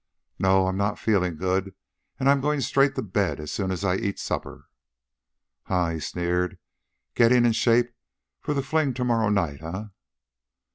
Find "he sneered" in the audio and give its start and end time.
5.89-6.57